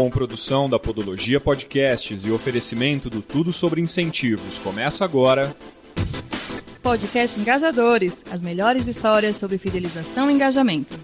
[0.00, 4.58] Com produção da Podologia Podcasts e oferecimento do Tudo sobre Incentivos.
[4.58, 5.54] Começa agora.
[6.82, 10.94] Podcast Engajadores as melhores histórias sobre fidelização e engajamento.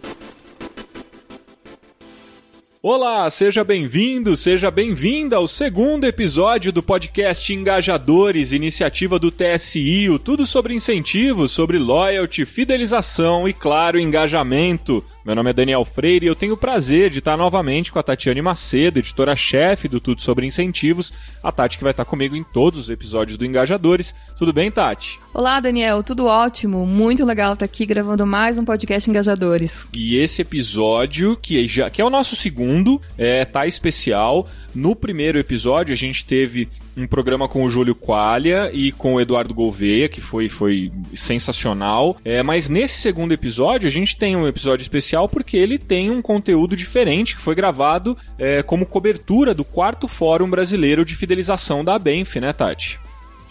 [2.82, 10.18] Olá, seja bem-vindo, seja bem-vinda ao segundo episódio do podcast Engajadores, iniciativa do TSI, o
[10.18, 15.04] tudo sobre incentivos, sobre loyalty, fidelização e, claro, engajamento.
[15.26, 18.02] Meu nome é Daniel Freire e eu tenho o prazer de estar novamente com a
[18.04, 21.12] Tatiane Macedo, editora-chefe do Tudo Sobre Incentivos.
[21.42, 24.14] A Tati que vai estar comigo em todos os episódios do Engajadores.
[24.38, 25.18] Tudo bem, Tati?
[25.34, 26.00] Olá, Daniel.
[26.04, 26.86] Tudo ótimo.
[26.86, 29.84] Muito legal estar aqui gravando mais um podcast Engajadores.
[29.92, 34.46] E esse episódio, que, já, que é o nosso segundo, é, tá especial.
[34.72, 39.20] No primeiro episódio, a gente teve um programa com o Júlio Qualia e com o
[39.20, 42.16] Eduardo Gouveia, que foi, foi sensacional.
[42.24, 46.22] É, mas nesse segundo episódio, a gente tem um episódio especial porque ele tem um
[46.22, 51.98] conteúdo diferente que foi gravado é, como cobertura do quarto Fórum Brasileiro de Fidelização da
[51.98, 52.98] Benf, né, Tati?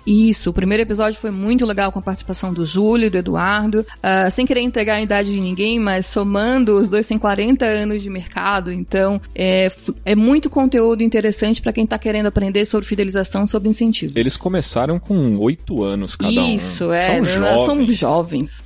[0.05, 3.79] Isso, o primeiro episódio foi muito legal com a participação do Júlio e do Eduardo.
[3.79, 8.03] Uh, sem querer entregar a idade de ninguém, mas somando, os dois têm 40 anos
[8.03, 9.71] de mercado, então é,
[10.03, 14.17] é muito conteúdo interessante para quem está querendo aprender sobre fidelização, sobre incentivo.
[14.17, 16.55] Eles começaram com 8 anos cada um.
[16.55, 17.05] Isso, é.
[17.07, 17.65] São jovens.
[17.65, 18.65] São jovens.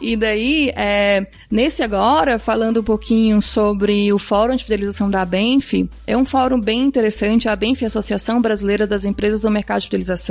[0.00, 5.74] e daí, é, nesse agora, falando um pouquinho sobre o Fórum de Fidelização da Benf,
[6.06, 7.48] é um fórum bem interessante.
[7.48, 10.21] A Benf é a Associação Brasileira das Empresas do Mercado de Fidelização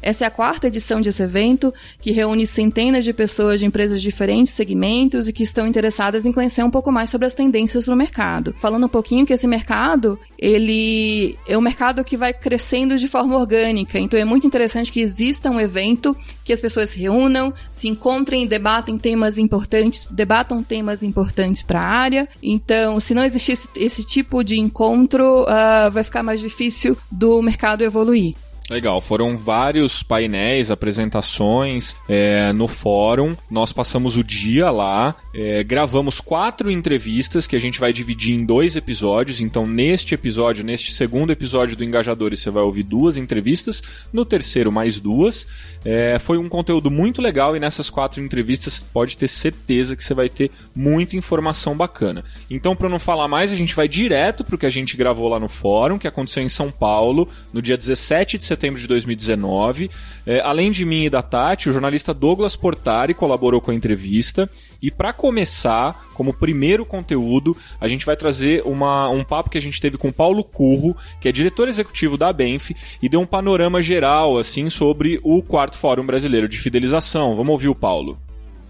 [0.00, 4.08] essa é a quarta edição desse evento, que reúne centenas de pessoas de empresas de
[4.08, 7.96] diferentes segmentos e que estão interessadas em conhecer um pouco mais sobre as tendências do
[7.96, 8.54] mercado.
[8.60, 13.36] Falando um pouquinho que esse mercado, ele é um mercado que vai crescendo de forma
[13.36, 17.88] orgânica, então é muito interessante que exista um evento que as pessoas se reúnam, se
[17.88, 22.28] encontrem, debatem temas importantes, debatam temas importantes para a área.
[22.42, 27.82] Então, se não existisse esse tipo de encontro, uh, vai ficar mais difícil do mercado
[27.82, 28.34] evoluir.
[28.72, 33.36] Legal, foram vários painéis, apresentações é, no fórum.
[33.50, 38.46] Nós passamos o dia lá, é, gravamos quatro entrevistas que a gente vai dividir em
[38.46, 39.42] dois episódios.
[39.42, 43.82] Então, neste episódio, neste segundo episódio do Engajadores, você vai ouvir duas entrevistas.
[44.10, 45.46] No terceiro, mais duas.
[45.84, 50.14] É, foi um conteúdo muito legal e nessas quatro entrevistas pode ter certeza que você
[50.14, 52.24] vai ter muita informação bacana.
[52.48, 55.28] Então, para não falar mais, a gente vai direto para o que a gente gravou
[55.28, 59.90] lá no fórum, que aconteceu em São Paulo, no dia 17 de setembro de 2019.
[60.26, 64.48] É, além de mim e da Tati, o jornalista Douglas Portari colaborou com a entrevista.
[64.80, 69.62] E para começar, como primeiro conteúdo, a gente vai trazer uma, um papo que a
[69.62, 72.70] gente teve com o Paulo Curro, que é diretor executivo da Benf,
[73.02, 77.34] e deu um panorama geral assim sobre o quarto Fórum Brasileiro de Fidelização.
[77.34, 78.18] Vamos ouvir o Paulo.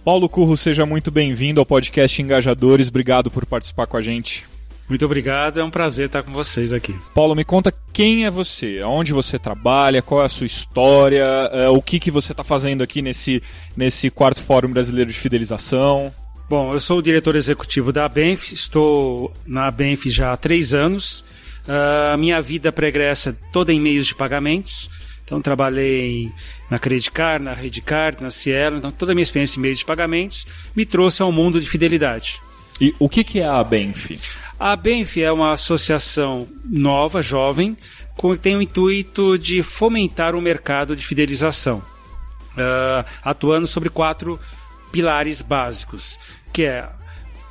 [0.04, 2.88] Paulo Curro, seja muito bem-vindo ao podcast Engajadores.
[2.88, 4.52] Obrigado por participar com a gente.
[4.88, 6.94] Muito obrigado, é um prazer estar com vocês aqui.
[7.15, 11.26] Paulo, me conta quem é você, aonde você trabalha, qual é a sua história,
[11.69, 13.42] uh, o que, que você está fazendo aqui nesse,
[13.76, 16.12] nesse quarto Fórum Brasileiro de Fidelização.
[16.48, 21.25] Bom, eu sou o diretor executivo da Benf, estou na Benf já há três anos.
[21.66, 24.91] Uh, minha vida pregressa toda em meios de pagamentos.
[25.25, 26.31] Então trabalhei
[26.69, 28.76] na Credicard, na Redcard, na Cielo.
[28.78, 32.41] Então toda a minha experiência em meios de pagamentos me trouxe ao mundo de fidelidade.
[32.81, 34.10] E o que, que é a Benf?
[34.65, 37.77] A Benf é uma associação nova, jovem,
[38.17, 44.39] que tem o intuito de fomentar o mercado de fidelização, uh, atuando sobre quatro
[44.93, 46.17] pilares básicos,
[46.53, 46.89] que é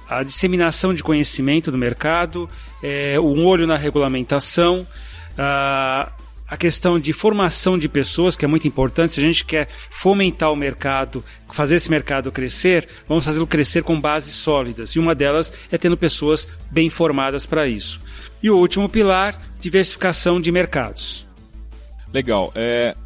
[0.08, 2.50] a disseminação de conhecimento do mercado,
[2.82, 4.88] é, um olho na regulamentação,
[5.34, 6.10] uh,
[6.52, 9.14] a questão de formação de pessoas, que é muito importante.
[9.14, 14.00] Se a gente quer fomentar o mercado, fazer esse mercado crescer, vamos fazê-lo crescer com
[14.00, 14.92] bases sólidas.
[14.92, 18.02] E uma delas é tendo pessoas bem formadas para isso.
[18.44, 21.26] E o último pilar, diversificação de mercados.
[22.14, 22.52] Legal.
[22.54, 22.98] É,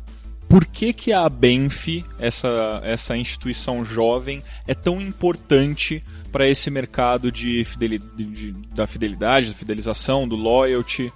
[0.49, 7.31] por que, que a Benf, essa, essa instituição jovem, é tão importante para esse mercado
[7.31, 11.13] de, fidelidade, de, da fidelidade, da fidelização, do loyalty?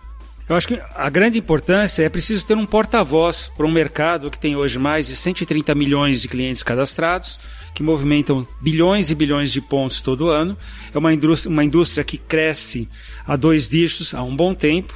[0.50, 4.40] Eu acho que a grande importância é preciso ter um porta-voz para um mercado que
[4.40, 7.40] tem hoje mais de 130 milhões de clientes cadastrados,
[7.76, 10.58] que movimentam bilhões e bilhões de pontos todo ano.
[10.92, 12.90] É uma indústria, uma indústria que cresce
[13.28, 14.92] a dois dígitos há um bom tempo.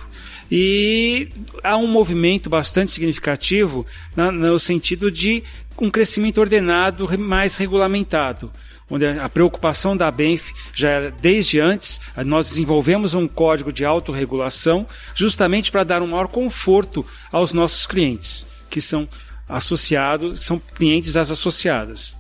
[0.52, 1.30] E
[1.64, 3.86] há um movimento bastante significativo
[4.16, 5.44] no sentido de
[5.80, 8.52] um crescimento ordenado, mais regulamentado
[8.90, 14.86] onde a preocupação da Benf já era desde antes, nós desenvolvemos um código de autorregulação
[15.16, 19.08] justamente para dar um maior conforto aos nossos clientes, que são
[19.48, 22.16] associados, são clientes das associadas.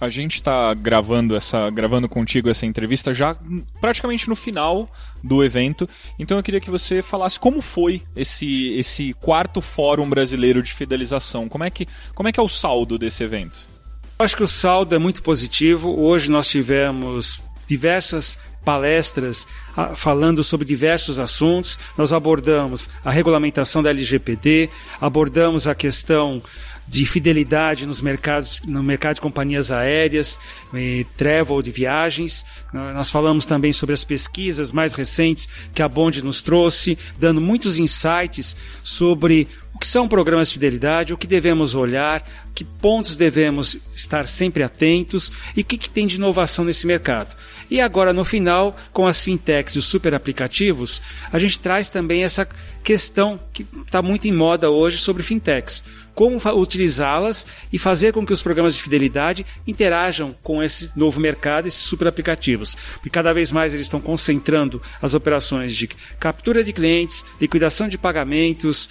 [0.00, 3.36] A gente está gravando essa, gravando contigo essa entrevista já
[3.80, 4.90] praticamente no final
[5.22, 5.88] do evento.
[6.18, 11.48] Então eu queria que você falasse como foi esse, esse quarto fórum brasileiro de fidelização.
[11.48, 13.73] Como é que, como é que é o saldo desse evento?
[14.18, 16.00] Acho que o saldo é muito positivo.
[16.00, 19.46] Hoje nós tivemos diversas palestras
[19.94, 21.78] falando sobre diversos assuntos.
[21.96, 24.70] Nós abordamos a regulamentação da LGPD,
[25.00, 26.42] abordamos a questão
[26.86, 30.38] de fidelidade nos mercados, no mercado de companhias aéreas,
[30.72, 32.44] e travel de viagens.
[32.72, 37.78] Nós falamos também sobre as pesquisas mais recentes que a Bond nos trouxe, dando muitos
[37.78, 42.22] insights sobre o que são programas de fidelidade, o que devemos olhar,
[42.54, 47.34] que pontos devemos estar sempre atentos e o que, que tem de inovação nesse mercado.
[47.70, 48.53] E agora, no final,
[48.92, 51.00] com as fintechs e os super aplicativos,
[51.32, 52.46] a gente traz também essa
[52.82, 55.82] questão que está muito em moda hoje sobre fintechs.
[56.14, 61.66] Como utilizá-las e fazer com que os programas de fidelidade interajam com esse novo mercado,
[61.66, 62.76] esses super aplicativos.
[62.94, 65.88] Porque cada vez mais eles estão concentrando as operações de
[66.20, 68.88] captura de clientes, liquidação de pagamentos,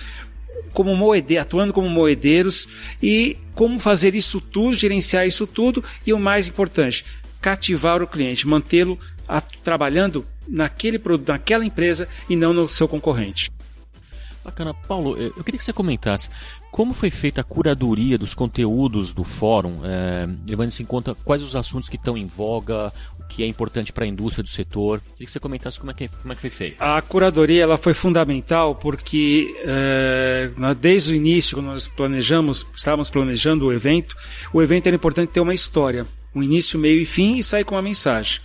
[0.74, 2.68] como moede, atuando como moedeiros
[3.01, 7.06] e como fazer isso tudo, gerenciar isso tudo e o mais importante,
[7.39, 8.98] cativar o cliente, mantê-lo
[9.63, 13.51] trabalhando naquele produto, naquela empresa e não no seu concorrente.
[14.43, 14.73] Bacana.
[14.73, 16.29] Paulo, eu queria que você comentasse
[16.69, 21.55] como foi feita a curadoria dos conteúdos do fórum, é, levando-se em conta quais os
[21.55, 24.99] assuntos que estão em voga, o que é importante para a indústria do setor.
[24.99, 26.81] Queria que você comentasse como é que, como é que foi feito.
[26.81, 33.67] A curadoria ela foi fundamental porque é, desde o início, quando nós planejamos, estávamos planejando
[33.67, 34.17] o evento,
[34.51, 36.05] o evento era importante ter uma história
[36.35, 38.41] um início, meio e fim e sair com uma mensagem.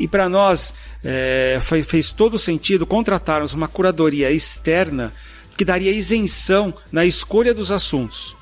[0.00, 0.72] E para nós
[1.04, 5.12] é, foi, fez todo sentido contratarmos uma curadoria externa
[5.56, 8.34] que daria isenção na escolha dos assuntos.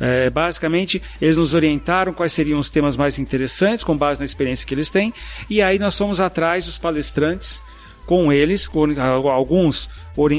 [0.00, 4.66] É, basicamente, eles nos orientaram quais seriam os temas mais interessantes, com base na experiência
[4.66, 5.12] que eles têm,
[5.50, 7.62] e aí nós fomos atrás dos palestrantes,
[8.06, 8.84] com eles, com
[9.30, 9.90] alguns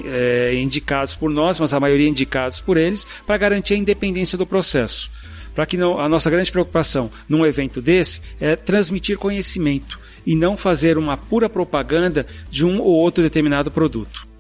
[0.06, 4.46] é, indicados por nós, mas a maioria indicados por eles, para garantir a independência do
[4.46, 5.10] processo
[5.54, 10.58] para que não, a nossa grande preocupação num evento desse é transmitir conhecimento e não
[10.58, 14.34] fazer uma pura propaganda de um ou outro determinado produto.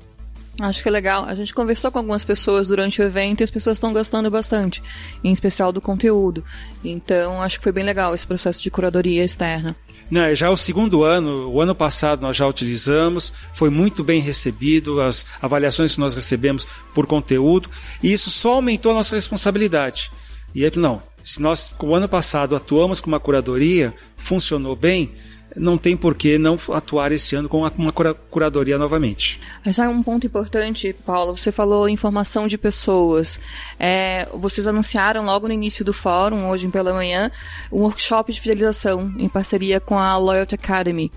[0.59, 1.25] Acho que é legal.
[1.25, 4.83] A gente conversou com algumas pessoas durante o evento e as pessoas estão gostando bastante,
[5.23, 6.43] em especial do conteúdo.
[6.83, 9.75] Então, acho que foi bem legal esse processo de curadoria externa.
[10.11, 14.21] Não, já é o segundo ano, o ano passado nós já utilizamos, foi muito bem
[14.21, 17.67] recebido, as avaliações que nós recebemos por conteúdo,
[18.01, 20.11] e isso só aumentou a nossa responsabilidade.
[20.53, 25.11] E ele, não, se nós, o ano passado, atuamos com uma curadoria, funcionou bem,
[25.55, 29.39] não tem por que não atuar esse ano com uma curadoria novamente.
[29.65, 31.37] Mas é um ponto importante, Paulo.
[31.37, 33.39] Você falou informação de pessoas.
[33.79, 37.31] É, vocês anunciaram logo no início do fórum, hoje pela manhã,
[37.71, 41.11] um workshop de fidelização em parceria com a Loyalty Academy.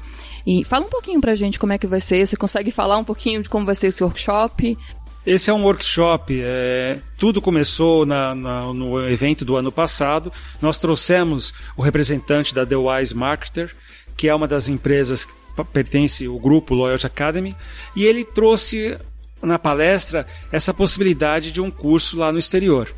[0.46, 2.24] E fala um pouquinho pra gente como é que vai ser.
[2.26, 4.78] Você consegue falar um pouquinho de como vai ser esse workshop?
[5.26, 6.40] Esse é um workshop.
[6.40, 10.32] É, tudo começou na, na, no evento do ano passado.
[10.62, 13.74] Nós trouxemos o representante da The Wise Marketer,
[14.16, 15.34] que é uma das empresas que
[15.72, 17.56] pertence ao grupo Loyalty Academy,
[17.94, 18.98] e ele trouxe
[19.42, 22.88] na palestra essa possibilidade de um curso lá no exterior.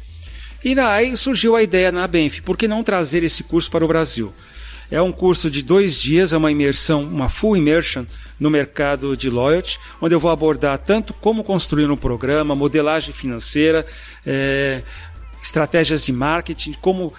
[0.64, 3.88] E daí surgiu a ideia na Benf, por que não trazer esse curso para o
[3.88, 4.32] Brasil?
[4.90, 8.04] É um curso de dois dias, é uma imersão, uma full immersion
[8.40, 13.86] no mercado de loyalty, onde eu vou abordar tanto como construir um programa, modelagem financeira,
[14.26, 14.82] é,
[15.42, 17.12] estratégias de marketing, como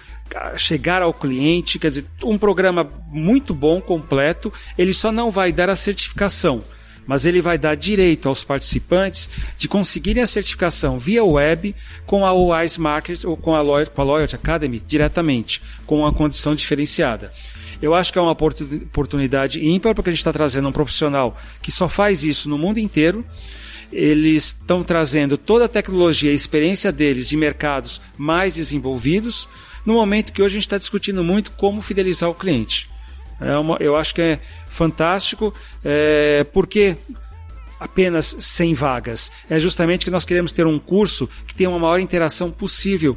[0.56, 5.68] chegar ao cliente, quer dizer, um programa muito bom, completo, ele só não vai dar
[5.68, 6.62] a certificação,
[7.06, 11.74] mas ele vai dar direito aos participantes de conseguirem a certificação via web
[12.06, 16.12] com a OIS Market ou com a Loyalty, com a Loyalty Academy diretamente, com uma
[16.12, 17.32] condição diferenciada.
[17.82, 21.72] Eu acho que é uma oportunidade ímpar, porque a gente está trazendo um profissional que
[21.72, 23.24] só faz isso no mundo inteiro.
[23.90, 29.48] Eles estão trazendo toda a tecnologia e experiência deles de mercados mais desenvolvidos,
[29.84, 32.88] no momento que hoje a gente está discutindo muito como fidelizar o cliente.
[33.40, 36.96] É uma, eu acho que é fantástico, é, porque
[37.80, 39.32] apenas 100 vagas.
[39.48, 43.16] É justamente que nós queremos ter um curso que tenha uma maior interação possível,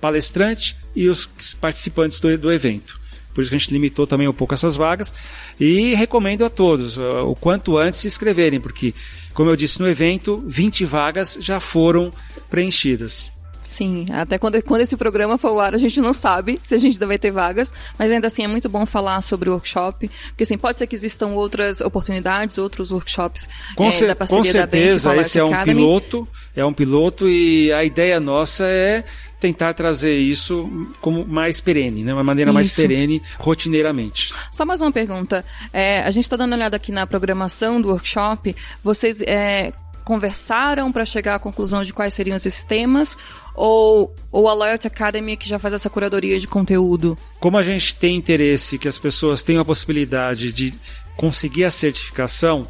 [0.00, 1.26] palestrante e os
[1.60, 2.98] participantes do, do evento.
[3.34, 5.14] Por isso que a gente limitou também um pouco essas vagas.
[5.60, 8.92] E recomendo a todos, uh, o quanto antes se inscreverem, porque,
[9.32, 12.12] como eu disse no evento, 20 vagas já foram
[12.50, 13.30] preenchidas.
[13.68, 16.78] Sim, até quando, quando esse programa for ao ar, a gente não sabe se a
[16.78, 20.10] gente ainda vai ter vagas, mas ainda assim é muito bom falar sobre o workshop,
[20.28, 23.46] porque assim, pode ser que existam outras oportunidades, outros workshops
[23.76, 25.80] com, é, da parceria com certeza, da esse é um Academy.
[25.82, 29.04] piloto, é um piloto e a ideia nossa é
[29.38, 32.14] tentar trazer isso como mais perene, né?
[32.14, 32.54] uma maneira isso.
[32.54, 34.32] mais perene, rotineiramente.
[34.50, 35.44] Só mais uma pergunta.
[35.72, 38.56] É, a gente está dando uma olhada aqui na programação do workshop.
[38.82, 39.72] Vocês é,
[40.08, 43.14] conversaram para chegar à conclusão de quais seriam esses temas?
[43.58, 47.18] Ou, ou a Loyalty Academy que já faz essa curadoria de conteúdo?
[47.40, 50.72] Como a gente tem interesse que as pessoas tenham a possibilidade de
[51.16, 52.68] conseguir a certificação,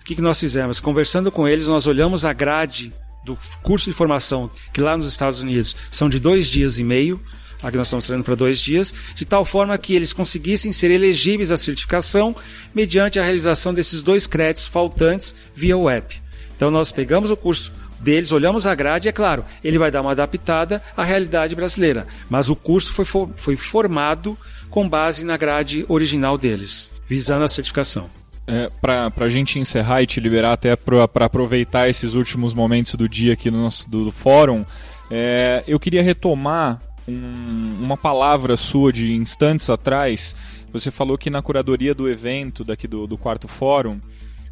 [0.00, 0.80] o que, que nós fizemos?
[0.80, 5.42] Conversando com eles, nós olhamos a grade do curso de formação, que lá nos Estados
[5.42, 7.22] Unidos são de dois dias e meio,
[7.62, 11.52] aqui nós estamos trazendo para dois dias, de tal forma que eles conseguissem ser elegíveis
[11.52, 12.34] à certificação
[12.74, 16.06] mediante a realização desses dois créditos faltantes via web.
[16.56, 17.70] Então nós pegamos o curso
[18.02, 22.48] deles, olhamos a grade, é claro, ele vai dar uma adaptada à realidade brasileira, mas
[22.48, 24.36] o curso foi, foi formado
[24.68, 28.10] com base na grade original deles, visando a certificação.
[28.44, 33.08] É, para a gente encerrar e te liberar até para aproveitar esses últimos momentos do
[33.08, 34.64] dia aqui no nosso do, do fórum,
[35.10, 40.34] é, eu queria retomar um, uma palavra sua de instantes atrás.
[40.72, 44.00] Você falou que na curadoria do evento daqui do, do quarto fórum,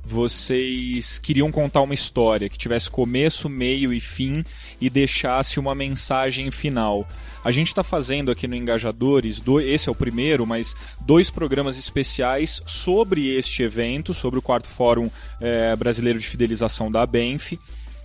[0.05, 4.45] vocês queriam contar uma história que tivesse começo, meio e fim
[4.81, 7.07] e deixasse uma mensagem final.
[7.43, 11.79] A gente está fazendo aqui no Engajadores, do, esse é o primeiro, mas dois programas
[11.79, 17.55] especiais sobre este evento, sobre o quarto Fórum é, Brasileiro de Fidelização da Benf.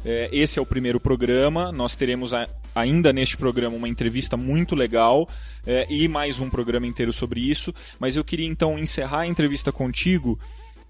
[0.06, 1.72] É, esse é o primeiro programa.
[1.72, 5.28] Nós teremos a, ainda neste programa uma entrevista muito legal
[5.66, 7.74] é, e mais um programa inteiro sobre isso.
[8.00, 10.40] Mas eu queria então encerrar a entrevista contigo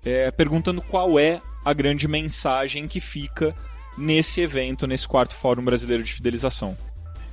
[0.06, 3.56] é, perguntando qual é a grande mensagem que fica
[3.98, 6.78] nesse evento, nesse quarto Fórum Brasileiro de Fidelização.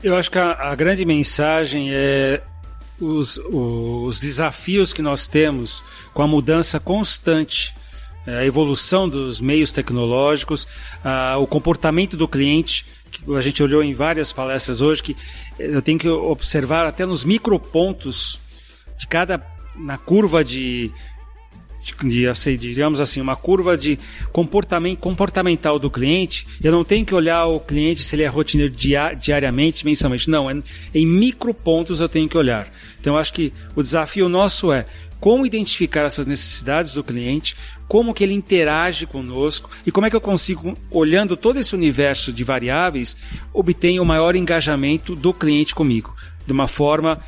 [0.03, 2.43] Eu acho que a, a grande mensagem é
[2.99, 7.75] os, os desafios que nós temos com a mudança constante
[8.27, 10.67] é, a evolução dos meios tecnológicos,
[11.41, 15.17] o comportamento do cliente, que a gente olhou em várias palestras hoje, que
[15.59, 18.39] eu tenho que observar até nos micropontos
[18.97, 20.93] de cada na curva de
[22.05, 23.99] de, assim, digamos assim, uma curva de
[24.33, 28.73] comportamento, comportamental do cliente, eu não tenho que olhar o cliente se ele é rotineiro
[28.73, 30.31] diariamente, mensalmente.
[30.31, 30.63] Não, é,
[30.95, 32.69] em micropontos eu tenho que olhar.
[33.01, 34.87] Então, acho que o desafio nosso é
[35.23, 40.17] como identificar essas necessidades do cliente, como que ele interage conosco e como é que
[40.17, 43.17] eu consigo, olhando todo esse universo de variáveis,
[43.53, 46.13] obter o maior engajamento do cliente comigo,
[46.45, 47.21] de uma forma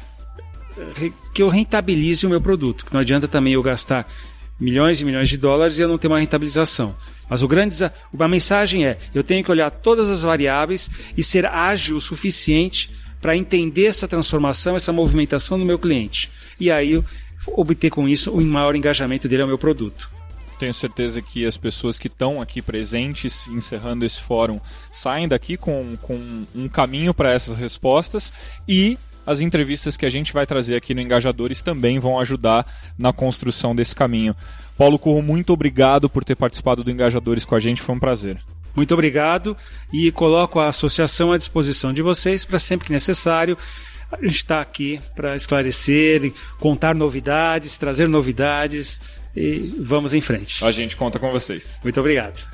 [0.76, 2.84] eh, que eu rentabilize o meu produto.
[2.92, 4.10] Não adianta também eu gastar
[4.58, 6.94] milhões e milhões de dólares e eu não tenho uma rentabilização.
[7.28, 11.46] Mas o grande a mensagem é: eu tenho que olhar todas as variáveis e ser
[11.46, 16.30] ágil o suficiente para entender essa transformação, essa movimentação do meu cliente.
[16.60, 17.02] E aí
[17.46, 20.10] obter com isso o maior engajamento dele ao meu produto.
[20.58, 24.60] Tenho certeza que as pessoas que estão aqui presentes, encerrando esse fórum,
[24.92, 28.32] saem daqui com, com um caminho para essas respostas
[28.68, 28.96] e
[29.26, 32.66] as entrevistas que a gente vai trazer aqui no Engajadores também vão ajudar
[32.98, 34.34] na construção desse caminho.
[34.76, 38.40] Paulo Curro, muito obrigado por ter participado do Engajadores com a gente, foi um prazer.
[38.74, 39.56] Muito obrigado
[39.92, 43.56] e coloco a associação à disposição de vocês para sempre que necessário.
[44.10, 49.00] A gente está aqui para esclarecer, contar novidades, trazer novidades
[49.34, 50.64] e vamos em frente.
[50.64, 51.78] A gente conta com vocês.
[51.82, 52.46] Muito obrigado.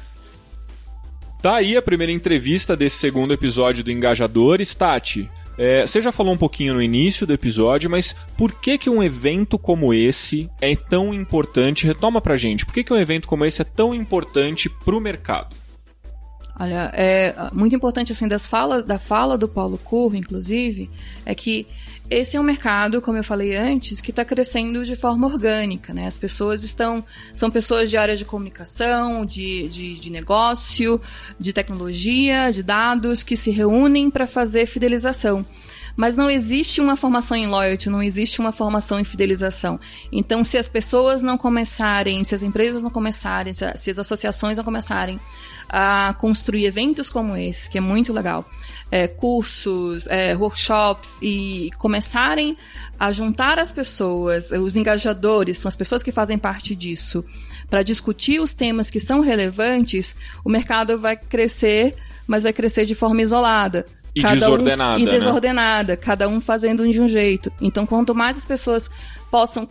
[1.43, 4.75] Tá aí a primeira entrevista desse segundo episódio do Engajadores.
[4.75, 8.91] Tati, é, você já falou um pouquinho no início do episódio, mas por que que
[8.91, 11.87] um evento como esse é tão importante?
[11.87, 15.57] Retoma pra gente, por que que um evento como esse é tão importante pro mercado?
[16.59, 20.91] Olha, é muito importante assim das fala, da fala do Paulo Curro, inclusive,
[21.25, 21.67] é que
[22.11, 26.07] esse é um mercado, como eu falei antes, que está crescendo de forma orgânica, né?
[26.09, 27.05] As pessoas estão.
[27.33, 31.01] São pessoas de área de comunicação, de, de, de negócio,
[31.39, 35.47] de tecnologia, de dados, que se reúnem para fazer fidelização.
[35.97, 39.79] Mas não existe uma formação em loyalty, não existe uma formação em fidelização.
[40.11, 44.65] Então, se as pessoas não começarem, se as empresas não começarem, se as associações não
[44.65, 45.21] começarem
[45.69, 48.45] a construir eventos como esse, que é muito legal,
[48.91, 52.57] é, cursos, é, workshops e começarem
[52.99, 57.25] a juntar as pessoas, os engajadores, são as pessoas que fazem parte disso,
[57.69, 61.95] para discutir os temas que são relevantes, o mercado vai crescer,
[62.27, 63.87] mas vai crescer de forma isolada.
[64.15, 64.99] E cada desordenada.
[64.99, 65.11] Um, e né?
[65.13, 65.97] desordenada, né?
[65.97, 67.53] cada um fazendo de um jeito.
[67.61, 68.91] Então, quanto mais as pessoas
[69.31, 69.69] possam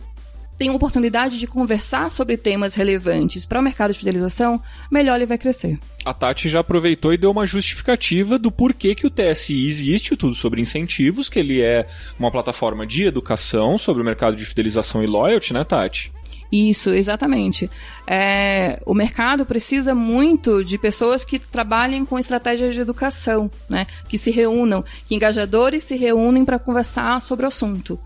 [0.60, 5.24] tem uma oportunidade de conversar sobre temas relevantes para o mercado de fidelização, melhor ele
[5.24, 5.78] vai crescer.
[6.04, 10.34] A Tati já aproveitou e deu uma justificativa do porquê que o TSI existe, tudo
[10.34, 11.86] sobre incentivos, que ele é
[12.18, 16.12] uma plataforma de educação sobre o mercado de fidelização e loyalty, né, Tati?
[16.52, 17.70] Isso, exatamente.
[18.06, 23.86] É, o mercado precisa muito de pessoas que trabalhem com estratégias de educação, né?
[24.10, 27.98] Que se reúnam, que engajadores se reúnem para conversar sobre o assunto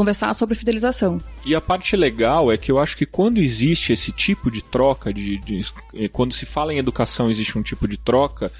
[0.00, 1.20] conversar sobre fidelização.
[1.44, 5.12] E a parte legal é que eu acho que quando existe esse tipo de troca,
[5.12, 5.60] de, de
[6.10, 8.50] quando se fala em educação existe um tipo de troca,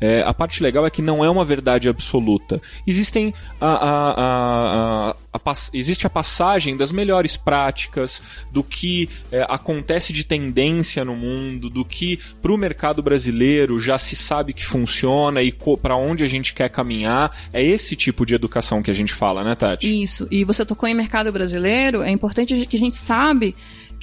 [0.00, 2.60] é, a parte legal é que não é uma verdade absoluta.
[2.86, 10.12] Existem a, a, a, a existe a passagem das melhores práticas, do que é, acontece
[10.12, 15.42] de tendência no mundo, do que para o mercado brasileiro já se sabe que funciona
[15.42, 17.34] e para onde a gente quer caminhar.
[17.52, 20.02] É esse tipo de educação que a gente fala, né, Tati?
[20.02, 20.26] Isso.
[20.30, 23.54] E você tocou em mercado brasileiro, é importante que a gente sabe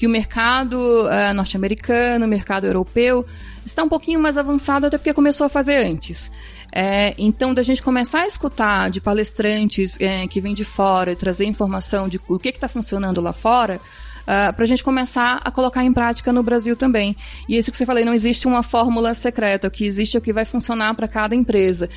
[0.01, 3.23] que o mercado uh, norte-americano, o mercado europeu,
[3.63, 6.31] está um pouquinho mais avançado até porque começou a fazer antes.
[6.73, 11.15] É, então, da gente começar a escutar de palestrantes é, que vêm de fora e
[11.15, 13.79] trazer informação de o que está funcionando lá fora, uh,
[14.25, 17.15] ah, para a gente começar a colocar em prática no Brasil também.
[17.47, 20.21] E isso que você falei, não existe uma fórmula secreta, o que existe é o
[20.21, 21.87] que vai funcionar para cada empresa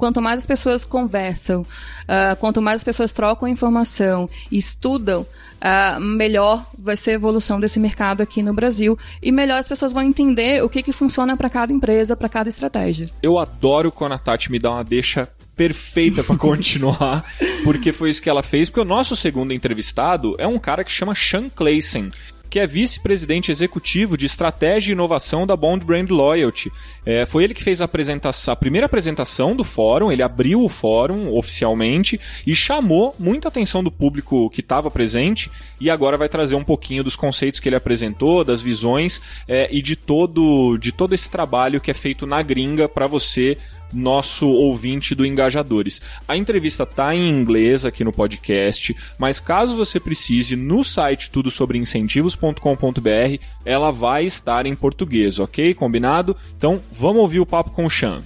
[0.00, 6.66] quanto mais as pessoas conversam, uh, quanto mais as pessoas trocam informação estudam, uh, melhor
[6.76, 10.64] vai ser a evolução desse mercado aqui no Brasil e melhor as pessoas vão entender
[10.64, 13.06] o que, que funciona para cada empresa, para cada estratégia.
[13.22, 17.22] Eu adoro quando a Tati me dá uma deixa perfeita para continuar,
[17.62, 18.70] porque foi isso que ela fez.
[18.70, 22.10] Porque o nosso segundo entrevistado é um cara que chama Sean Clayson
[22.50, 26.70] que é vice-presidente executivo de estratégia e inovação da Bond Brand Loyalty.
[27.06, 30.68] É, foi ele que fez a, apresentação, a primeira apresentação do fórum, ele abriu o
[30.68, 36.56] fórum oficialmente e chamou muita atenção do público que estava presente e agora vai trazer
[36.56, 41.14] um pouquinho dos conceitos que ele apresentou, das visões é, e de todo, de todo
[41.14, 43.56] esse trabalho que é feito na gringa para você
[43.92, 46.00] nosso ouvinte do Engajadores.
[46.26, 51.50] A entrevista tá em inglês aqui no podcast, mas caso você precise, no site tudo
[51.50, 55.74] sobre incentivos.com.br, ela vai estar em português, ok?
[55.74, 56.36] Combinado?
[56.56, 58.22] Então vamos ouvir o papo com o Sean.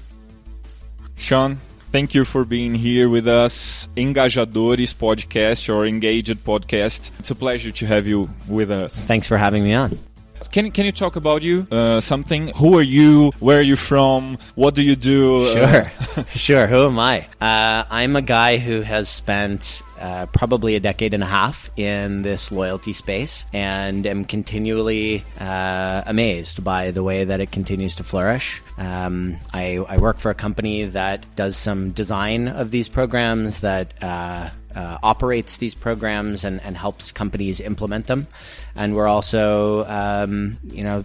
[1.16, 1.56] Sean,
[1.92, 3.88] thank you for being here with us.
[3.97, 7.12] Engajadores podcast or Engaged podcast.
[7.18, 8.94] It's a pleasure to have you with us.
[9.06, 10.13] Thanks for having me on.
[10.51, 11.67] Can can you talk about you?
[11.71, 12.49] Uh, something?
[12.57, 13.33] Who are you?
[13.41, 14.39] Where are you from?
[14.55, 15.47] What do you do?
[15.53, 15.93] Sure,
[16.28, 16.67] sure.
[16.67, 17.26] Who am I?
[17.41, 22.23] Uh, I'm a guy who has spent uh, probably a decade and a half in
[22.23, 28.04] this loyalty space and am continually uh, amazed by the way that it continues to
[28.04, 28.63] flourish.
[28.76, 33.95] Um, I, I, work for a company that does some design of these programs that
[34.02, 38.26] uh, uh, operates these programs and, and helps companies implement them.
[38.75, 41.04] And we're also, um, you know,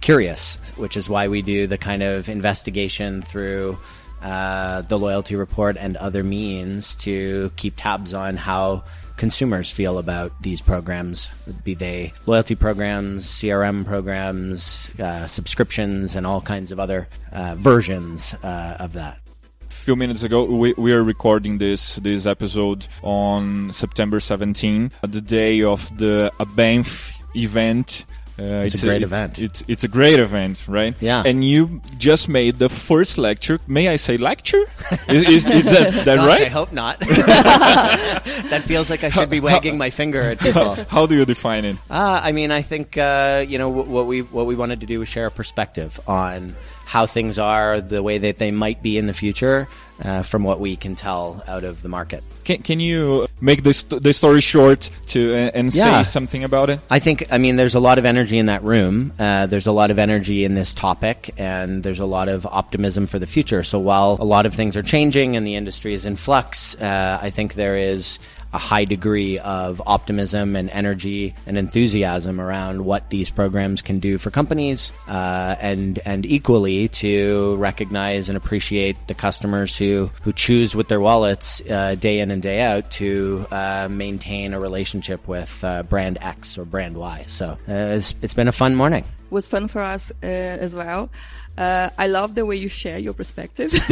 [0.00, 3.78] curious, which is why we do the kind of investigation through
[4.22, 8.84] uh, the loyalty report and other means to keep tabs on how
[9.16, 11.30] consumers feel about these programs,
[11.64, 18.34] be they loyalty programs, CRM programs, uh, subscriptions, and all kinds of other uh, versions
[18.42, 19.18] uh, of that
[19.88, 25.62] few minutes ago, we, we are recording this this episode on September 17, the day
[25.62, 28.04] of the Banff event.
[28.38, 29.38] Uh, it's, it's, a great a, event.
[29.38, 30.94] It, it's it's a great event, right?
[31.00, 31.22] Yeah.
[31.24, 33.60] And you just made the first lecture.
[33.66, 34.62] May I say lecture?
[35.08, 36.42] is, is, is that, that Gosh, right?
[36.42, 37.00] I hope not.
[38.52, 40.74] that feels like I should be wagging my finger at people.
[40.74, 41.78] How, how do you define it?
[41.88, 44.98] Uh, I mean, I think uh, you know what we what we wanted to do
[44.98, 46.54] was share a perspective on
[46.88, 49.68] how things are, the way that they might be in the future,
[50.02, 52.24] uh, from what we can tell out of the market.
[52.44, 56.02] Can, can you make this the story short to uh, and yeah.
[56.02, 56.80] say something about it?
[56.88, 59.12] I think I mean there's a lot of energy in that room.
[59.18, 63.06] Uh, there's a lot of energy in this topic, and there's a lot of optimism
[63.06, 63.62] for the future.
[63.62, 67.18] So while a lot of things are changing and the industry is in flux, uh,
[67.20, 68.18] I think there is
[68.52, 74.18] a high degree of optimism and energy and enthusiasm around what these programs can do
[74.18, 80.74] for companies, uh, and and equally to recognize and appreciate the customers who who choose
[80.74, 85.62] with their wallets uh, day in and day out to uh, maintain a relationship with
[85.64, 87.24] uh, brand X or brand Y.
[87.28, 89.04] So uh, it's, it's been a fun morning.
[89.04, 91.10] It was fun for us uh, as well.
[91.58, 93.72] Uh, I love the way you share your perspective.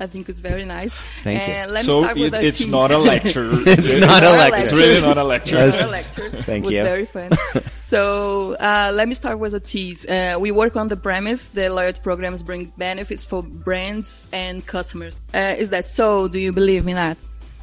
[0.00, 1.00] I think it's very nice.
[1.24, 1.74] Thank and you.
[1.74, 3.48] Let so it, it's not a lecture.
[3.52, 4.62] it's, it's, not, a lecture.
[4.64, 5.56] It's really not a lecture.
[5.56, 6.28] It's not a lecture.
[6.42, 6.80] Thank it you.
[6.80, 7.30] was very fun.
[7.78, 10.06] so uh, let me start with a tease.
[10.06, 15.18] Uh, we work on the premise that loyalty programs bring benefits for brands and customers.
[15.32, 16.28] Uh, is that so?
[16.28, 17.16] Do you believe in that?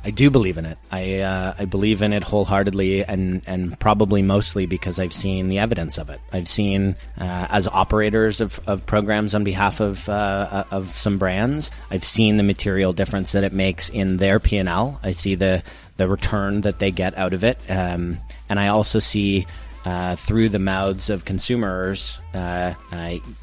[0.05, 0.77] I do believe in it.
[0.91, 5.57] I uh, I believe in it wholeheartedly, and and probably mostly because I've seen the
[5.57, 6.21] evidence of it.
[6.31, 11.71] I've seen uh, as operators of, of programs on behalf of uh, of some brands.
[11.89, 14.99] I've seen the material difference that it makes in their P and L.
[15.01, 15.63] I see the
[15.97, 19.47] the return that they get out of it, um, and I also see.
[19.87, 22.73] Uh, through the mouths of consumers, uh,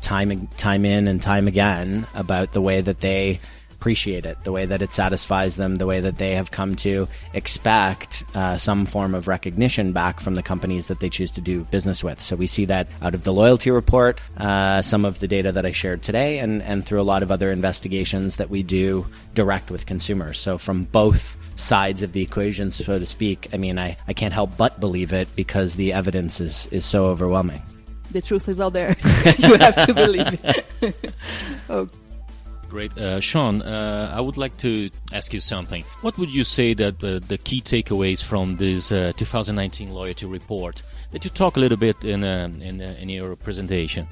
[0.01, 3.39] time time in and time again, about the way that they
[3.83, 7.09] appreciate it, the way that it satisfies them, the way that they have come to
[7.33, 11.65] expect uh, some form of recognition back from the companies that they choose to do
[11.65, 12.23] business with.
[12.23, 15.67] So we see that out of the loyalty report, uh, some of the data that
[15.67, 19.69] I shared today, and, and through a lot of other investigations that we do direct
[19.69, 20.39] with consumers.
[20.39, 24.33] So from both sides of the equation, so to speak, I mean, I, I can't
[24.33, 27.63] help but believe it because the evidence is, is so overwhelming
[28.13, 28.91] the truth is out there.
[29.39, 31.15] you have to believe it.
[32.73, 32.97] Great.
[32.99, 35.85] Uh, Sean, uh, I would like to ask you something.
[36.01, 40.83] What would you say that uh, the key takeaways from this uh, 2019 loyalty report
[41.11, 44.09] that you talk a little bit in, uh, in, uh, in your presentation?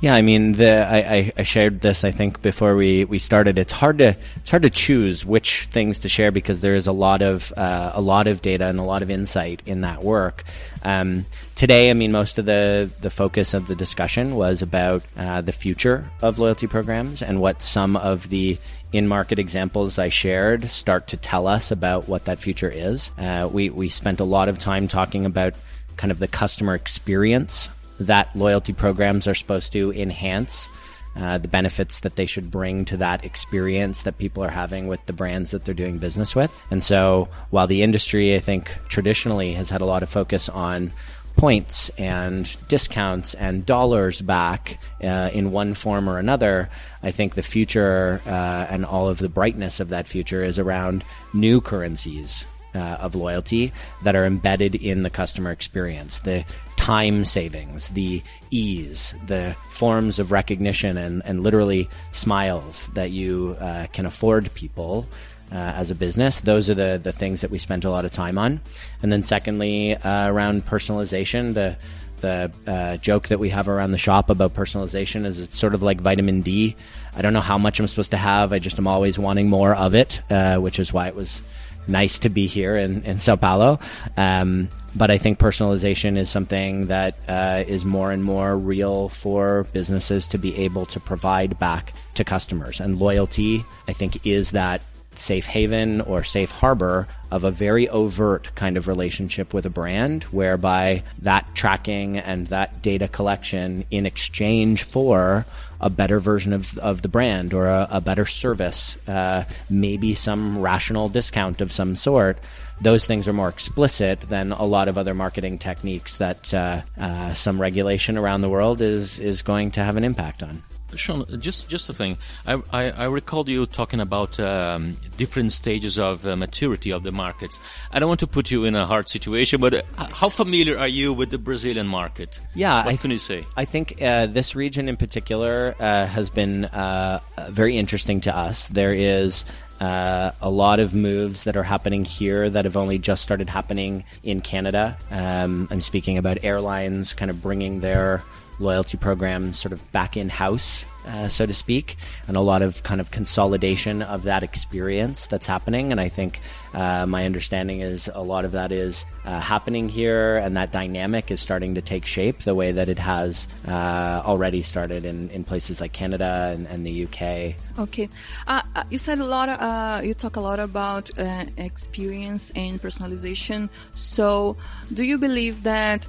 [0.00, 2.04] Yeah, I mean, the, I, I, shared this.
[2.04, 6.00] I think before we, we started, it's hard to it's hard to choose which things
[6.00, 8.82] to share because there is a lot of uh, a lot of data and a
[8.82, 10.44] lot of insight in that work.
[10.82, 15.40] Um, today, I mean, most of the the focus of the discussion was about uh,
[15.40, 18.58] the future of loyalty programs and what some of the
[18.92, 23.10] in market examples I shared start to tell us about what that future is.
[23.16, 25.54] Uh, we we spent a lot of time talking about
[25.96, 30.68] kind of the customer experience that loyalty programs are supposed to enhance
[31.16, 35.04] uh, the benefits that they should bring to that experience that people are having with
[35.06, 36.60] the brands that they're doing business with.
[36.70, 40.92] And so, while the industry, I think, traditionally has had a lot of focus on
[41.36, 46.68] points and discounts and dollars back uh, in one form or another,
[47.02, 51.04] I think the future uh, and all of the brightness of that future is around
[51.32, 56.20] new currencies uh, of loyalty that are embedded in the customer experience.
[56.20, 56.44] The
[56.76, 63.86] time savings, the ease, the forms of recognition, and, and literally smiles that you uh,
[63.92, 65.06] can afford people.
[65.52, 66.40] Uh, as a business.
[66.40, 68.60] Those are the, the things that we spent a lot of time on.
[69.00, 71.76] And then, secondly, uh, around personalization, the
[72.20, 75.82] the uh, joke that we have around the shop about personalization is it's sort of
[75.82, 76.76] like vitamin D.
[77.14, 78.52] I don't know how much I'm supposed to have.
[78.52, 81.42] I just am always wanting more of it, uh, which is why it was
[81.88, 83.78] nice to be here in, in Sao Paulo.
[84.16, 89.64] Um, but I think personalization is something that uh, is more and more real for
[89.72, 92.80] businesses to be able to provide back to customers.
[92.80, 94.80] And loyalty, I think, is that
[95.18, 100.24] safe haven or safe harbor of a very overt kind of relationship with a brand
[100.24, 105.44] whereby that tracking and that data collection in exchange for
[105.80, 110.58] a better version of, of the brand or a, a better service, uh, maybe some
[110.60, 112.38] rational discount of some sort.
[112.80, 117.34] Those things are more explicit than a lot of other marketing techniques that uh, uh,
[117.34, 120.62] some regulation around the world is is going to have an impact on.
[120.94, 122.16] Sean, just just a thing.
[122.46, 127.12] I, I, I recalled you talking about um, different stages of uh, maturity of the
[127.12, 127.58] markets.
[127.90, 130.88] I don't want to put you in a hard situation, but uh, how familiar are
[130.88, 132.40] you with the Brazilian market?
[132.54, 133.44] Yeah, what I, can you say?
[133.56, 138.68] I think uh, this region in particular uh, has been uh, very interesting to us.
[138.68, 139.44] There is.
[139.78, 144.04] Uh, a lot of moves that are happening here that have only just started happening
[144.22, 144.96] in Canada.
[145.10, 148.22] Um, I'm speaking about airlines kind of bringing their
[148.58, 152.82] loyalty program sort of back in house, uh, so to speak, and a lot of
[152.82, 155.92] kind of consolidation of that experience that's happening.
[155.92, 156.40] And I think
[156.74, 161.30] uh, my understanding is a lot of that is uh, happening here, and that dynamic
[161.30, 165.44] is starting to take shape the way that it has uh, already started in, in
[165.44, 167.54] places like Canada and, and the UK.
[167.78, 168.08] Okay,
[168.46, 170.04] uh, uh, you said a lot.
[170.04, 171.10] you talk a lot about
[171.56, 173.68] experience and personalization.
[173.92, 174.56] So,
[174.92, 176.08] do you believe that?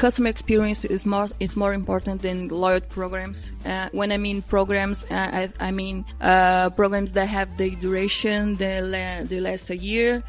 [0.00, 3.52] Customer experience is more is more important than loyalty programs.
[3.66, 8.56] Uh, when I mean programs, uh, I, I, mean uh, programs that have the duration
[8.56, 10.22] they la- they last a year,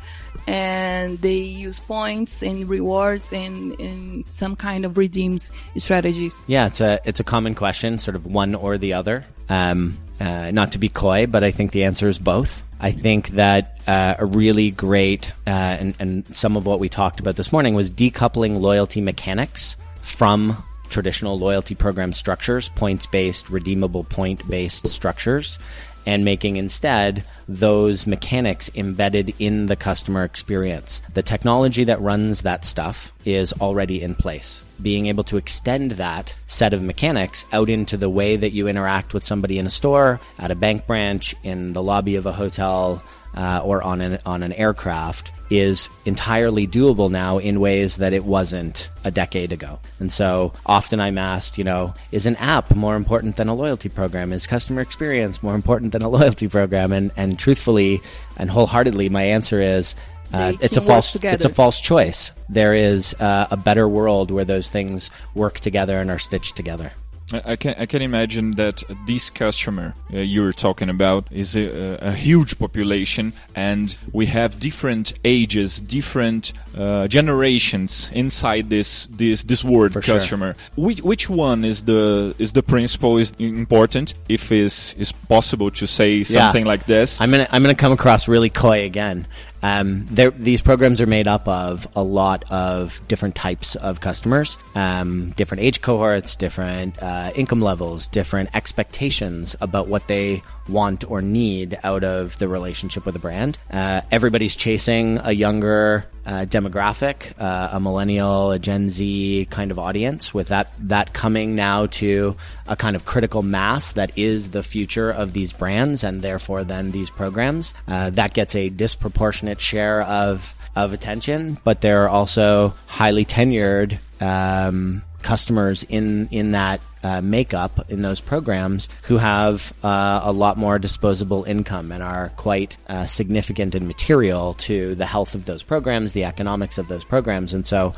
[0.45, 6.37] and they use points and rewards and, and some kind of redeems strategies.
[6.47, 9.23] Yeah, it's a it's a common question, sort of one or the other.
[9.47, 12.61] Um, uh, not to be coy, but I think the answer is both.
[12.83, 17.19] I think that uh, a really great, uh, and, and some of what we talked
[17.19, 24.03] about this morning was decoupling loyalty mechanics from traditional loyalty program structures, points based, redeemable
[24.03, 25.59] point based structures,
[26.05, 31.01] and making instead those mechanics embedded in the customer experience.
[31.13, 34.63] The technology that runs that stuff is already in place.
[34.81, 39.13] Being able to extend that set of mechanics out into the way that you interact
[39.13, 43.03] with somebody in a store, at a bank branch, in the lobby of a hotel,
[43.35, 48.23] uh, or on an on an aircraft is entirely doable now in ways that it
[48.23, 49.79] wasn't a decade ago.
[49.99, 53.89] And so often I'm asked, you know, is an app more important than a loyalty
[53.89, 54.31] program?
[54.31, 56.93] Is customer experience more important than a loyalty program?
[56.93, 58.01] And and truthfully
[58.37, 59.95] and wholeheartedly, my answer is
[60.33, 62.31] uh, it's a false it's a false choice.
[62.47, 66.93] There is uh, a better world where those things work together and are stitched together.
[67.33, 72.11] I can I can imagine that this customer uh, you're talking about is a, a,
[72.11, 79.93] huge population, and we have different ages, different uh, generations inside this this this word
[79.93, 80.55] For customer.
[80.75, 80.85] Sure.
[80.85, 84.13] Which which one is the is the principle is important?
[84.29, 86.71] If is is possible to say something yeah.
[86.71, 87.21] like this?
[87.21, 89.27] I'm gonna I'm gonna come across really coy again.
[89.63, 95.31] Um, these programs are made up of a lot of different types of customers, um,
[95.31, 101.77] different age cohorts, different uh, income levels, different expectations about what they want or need
[101.83, 103.57] out of the relationship with a brand.
[103.69, 109.79] Uh, everybody's chasing a younger uh, demographic, uh, a millennial, a Gen Z kind of
[109.79, 112.35] audience, with that that coming now to
[112.67, 116.91] a kind of critical mass that is the future of these brands and therefore then
[116.91, 117.73] these programs.
[117.87, 123.97] Uh, that gets a disproportionate share of of attention, but there are also highly tenured
[124.21, 130.57] um, customers in in that uh, makeup in those programs who have uh, a lot
[130.57, 135.63] more disposable income and are quite uh, significant and material to the health of those
[135.63, 137.95] programs, the economics of those programs, and so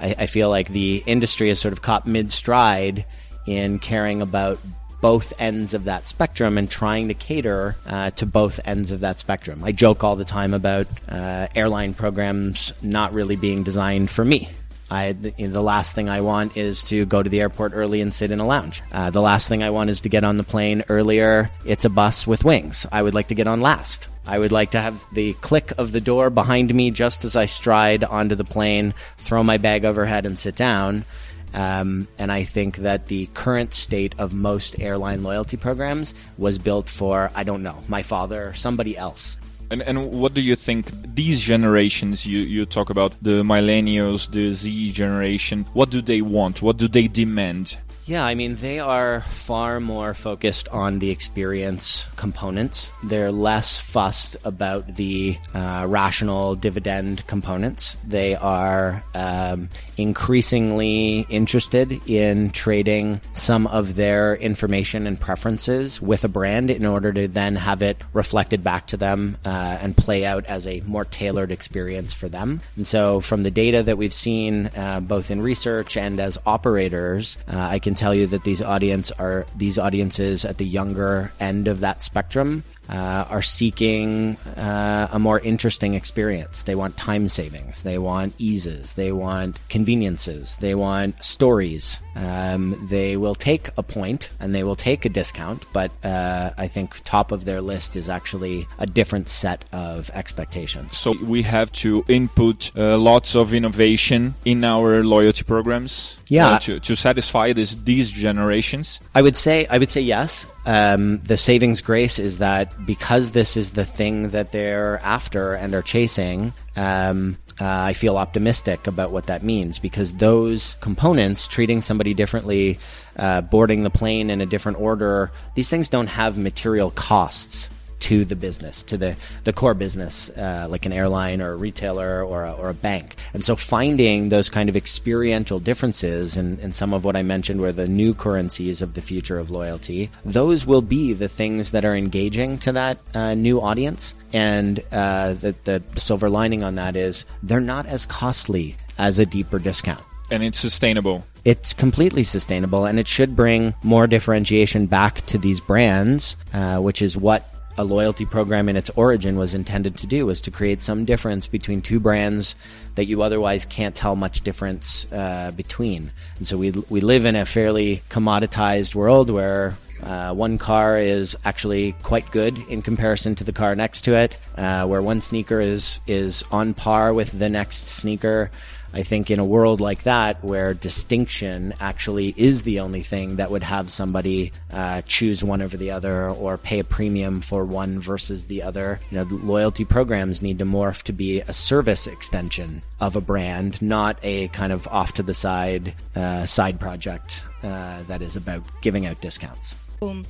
[0.00, 3.04] I, I feel like the industry is sort of caught mid stride
[3.46, 4.58] in caring about
[5.00, 9.18] both ends of that spectrum and trying to cater uh, to both ends of that
[9.18, 9.62] spectrum.
[9.62, 14.48] I joke all the time about uh, airline programs not really being designed for me.
[14.94, 18.30] I, the, last thing I want is to go to the airport early and sit
[18.30, 18.82] in a lounge.
[18.92, 21.50] Uh, the last thing I want is to get on the plane earlier.
[21.64, 22.86] It's a bus with wings.
[22.90, 24.08] I would like to get on last.
[24.26, 27.46] I would like to have the click of the door behind me just as I
[27.46, 31.04] stride onto the plane, throw my bag overhead, and sit down.
[31.52, 36.88] Um, and I think that the current state of most airline loyalty programs was built
[36.88, 39.36] for, I don't know, my father or somebody else.
[39.74, 44.52] And, and what do you think these generations you, you talk about the millennials, the
[44.52, 46.62] Z generation, what do they want?
[46.62, 47.76] What do they demand?
[48.06, 52.92] Yeah, I mean, they are far more focused on the experience components.
[53.02, 57.96] They're less fussed about the uh, rational dividend components.
[58.06, 66.28] They are um, increasingly interested in trading some of their information and preferences with a
[66.28, 70.44] brand in order to then have it reflected back to them uh, and play out
[70.44, 72.60] as a more tailored experience for them.
[72.76, 77.38] And so, from the data that we've seen, uh, both in research and as operators,
[77.50, 81.68] uh, I can tell you that these audience are these audiences at the younger end
[81.68, 86.62] of that spectrum uh, are seeking uh, a more interesting experience.
[86.62, 87.82] They want time savings.
[87.82, 88.94] They want eases.
[88.94, 90.56] They want conveniences.
[90.58, 92.00] They want stories.
[92.16, 96.68] Um, they will take a point and they will take a discount, but uh, I
[96.68, 100.96] think top of their list is actually a different set of expectations.
[100.96, 106.16] So we have to input uh, lots of innovation in our loyalty programs.
[106.28, 109.00] Yeah, uh, to, to satisfy this these generations.
[109.14, 110.46] I would say I would say yes.
[110.66, 115.74] Um, the savings grace is that because this is the thing that they're after and
[115.74, 121.82] are chasing, um, uh, I feel optimistic about what that means because those components, treating
[121.82, 122.78] somebody differently,
[123.16, 127.68] uh, boarding the plane in a different order, these things don't have material costs
[128.00, 132.22] to the business, to the, the core business, uh, like an airline or a retailer
[132.22, 133.16] or a, or a bank.
[133.32, 137.60] And so finding those kind of experiential differences and, and some of what I mentioned
[137.60, 141.84] were the new currencies of the future of loyalty, those will be the things that
[141.84, 144.14] are engaging to that uh, new audience.
[144.32, 149.26] And uh, the, the silver lining on that is they're not as costly as a
[149.26, 150.02] deeper discount.
[150.30, 155.60] And it's sustainable it's completely sustainable and it should bring more differentiation back to these
[155.60, 160.26] brands, uh, which is what a loyalty program in its origin was intended to do
[160.26, 162.54] was to create some difference between two brands
[162.94, 166.10] that you otherwise can't tell much difference uh, between.
[166.36, 171.36] And so we we live in a fairly commoditized world where uh, one car is
[171.44, 175.60] actually quite good in comparison to the car next to it, uh, where one sneaker
[175.60, 178.50] is is on par with the next sneaker.
[178.94, 183.50] I think in a world like that, where distinction actually is the only thing that
[183.50, 187.98] would have somebody uh, choose one over the other or pay a premium for one
[187.98, 192.82] versus the other, you know, loyalty programs need to morph to be a service extension
[193.00, 198.00] of a brand, not a kind of off to the side uh, side project uh,
[198.04, 199.74] that is about giving out discounts.
[200.02, 200.24] Um,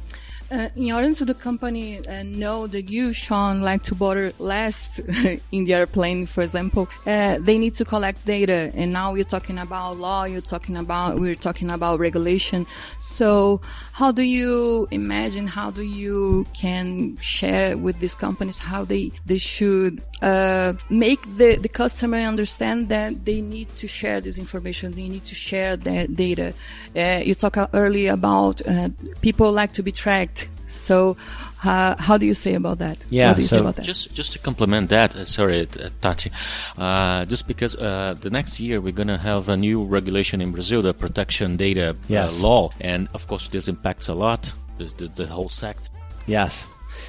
[0.51, 4.99] Uh, in order to the company uh, know that you, Sean, like to border less
[5.53, 8.71] in the airplane, for example, uh, they need to collect data.
[8.75, 12.67] And now you're talking about law, you're talking about, we're talking about regulation.
[13.01, 13.61] So
[13.95, 19.39] how do you imagine, how do you can share with these companies how they, they
[19.39, 25.09] should uh, make the, the customer understand that they need to share this information, they
[25.09, 26.53] need to share that data.
[26.97, 28.89] Uh, you talked earlier about uh,
[29.21, 31.17] people like to be tracked so,
[31.65, 33.05] uh, how do you say about that?
[33.11, 33.83] Yeah, so that?
[33.83, 36.31] just just to complement that, uh, sorry, uh, Tati,
[36.77, 40.53] uh, just because uh, the next year we're going to have a new regulation in
[40.53, 42.41] Brazil, the protection data uh, yes.
[42.41, 45.91] law, and of course this impacts a lot the, the, the whole sector.
[46.27, 46.69] Yes.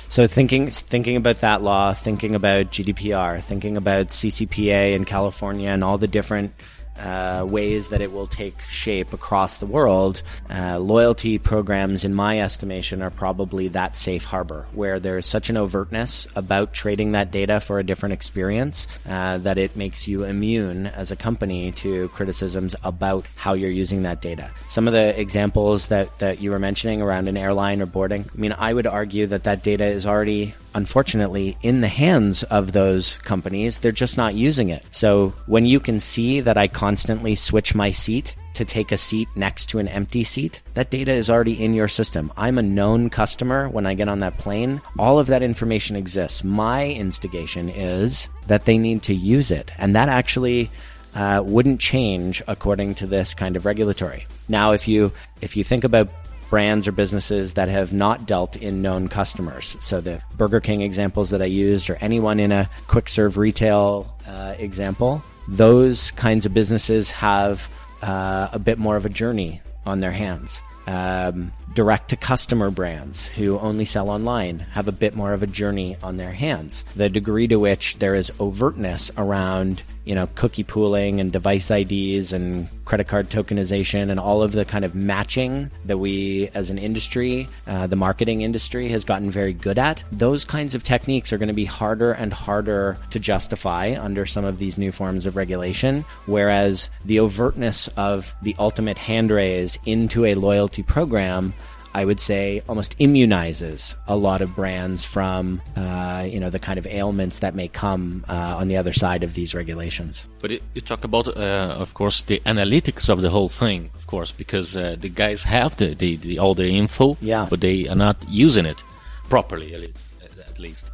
[0.10, 5.84] So thinking thinking about that law, thinking about GDPR, thinking about CCPA in California, and
[5.84, 6.54] all the different
[6.98, 12.40] uh, ways that it will take shape across the world, uh, loyalty programs, in my
[12.42, 17.32] estimation, are probably that safe harbor where there is such an overtness about trading that
[17.32, 22.08] data for a different experience uh, that it makes you immune as a company to
[22.10, 24.50] criticisms about how you're using that data.
[24.68, 28.40] Some of the examples that, that you were mentioning around an airline or boarding, I
[28.40, 33.18] mean, I would argue that that data is already unfortunately in the hands of those
[33.20, 33.80] companies.
[33.80, 34.86] They're just not using it.
[34.92, 39.28] So when you can see that I constantly switch my seat to take a seat
[39.36, 42.32] next to an empty seat, that data is already in your system.
[42.38, 44.82] I'm a known customer when I get on that plane.
[45.00, 46.44] All of that information exists.
[46.44, 49.72] My instigation is that they need to use it.
[49.78, 50.70] And that actually
[51.16, 54.28] uh, wouldn't change according to this kind of regulatory.
[54.48, 55.12] Now, if you
[55.42, 56.10] if you think about
[56.56, 59.76] brands or businesses that have not dealt in known customers.
[59.82, 64.16] So the Burger King examples that I used, or anyone in a quick serve retail
[64.26, 67.70] uh, example, those kinds of businesses have
[68.02, 70.62] uh, a bit more of a journey on their hands.
[70.88, 75.48] Um, direct to customer brands who only sell online have a bit more of a
[75.48, 76.86] journey on their hands.
[76.96, 82.32] The degree to which there is overtness around you know, cookie pooling and device IDs
[82.32, 86.78] and credit card tokenization and all of the kind of matching that we, as an
[86.78, 90.04] industry, uh, the marketing industry, has gotten very good at.
[90.12, 94.46] Those kinds of techniques are going to be harder and harder to justify under some
[94.46, 96.06] of these new forms of regulation.
[96.28, 101.54] Whereas the overtness of the ultimate hand raise into a loyalty program
[101.96, 106.78] I would say, almost immunizes a lot of brands from, uh, you know, the kind
[106.78, 110.28] of ailments that may come uh, on the other side of these regulations.
[110.42, 114.08] But it, you talk about, uh, of course, the analytics of the whole thing, of
[114.08, 117.48] course, because uh, the guys have the, the, the, all the info, yeah.
[117.50, 118.84] but they are not using it
[119.30, 120.14] properly, at least.
[120.50, 120.92] At least.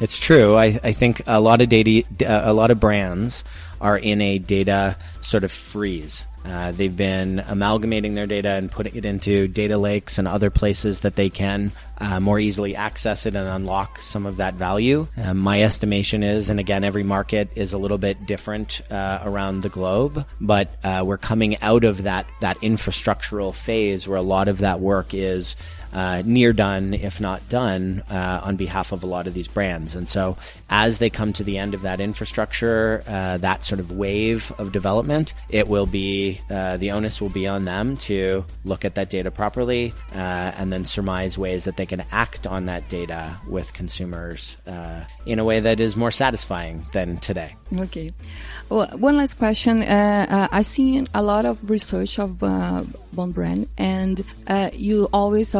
[0.00, 0.56] It's true.
[0.56, 3.44] I, I think a lot of data, a lot of brands
[3.80, 8.94] are in a data sort of freeze uh, they've been amalgamating their data and putting
[8.94, 13.34] it into data lakes and other places that they can uh, more easily access it
[13.34, 15.08] and unlock some of that value.
[15.16, 19.62] Um, my estimation is, and again, every market is a little bit different uh, around
[19.62, 24.48] the globe, but uh, we're coming out of that that infrastructural phase where a lot
[24.48, 25.56] of that work is
[25.96, 29.96] uh, near done, if not done, uh, on behalf of a lot of these brands.
[29.96, 30.36] And so,
[30.68, 34.72] as they come to the end of that infrastructure, uh, that sort of wave of
[34.72, 39.08] development, it will be uh, the onus will be on them to look at that
[39.08, 43.72] data properly uh, and then surmise ways that they can act on that data with
[43.72, 47.56] consumers uh, in a way that is more satisfying than today.
[47.74, 48.12] Okay.
[48.68, 49.82] Well, one last question.
[49.82, 54.22] I've seen a lot of research of Bond Brand, and
[54.74, 55.54] you always